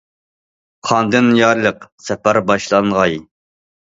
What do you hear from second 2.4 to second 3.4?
باشلانغاي!...